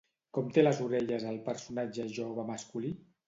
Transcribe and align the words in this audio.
Com 0.35 0.47
té 0.55 0.63
les 0.63 0.79
orelles 0.85 1.27
el 1.33 1.37
personatge 1.51 2.09
jove 2.17 2.47
masculí? 2.51 2.93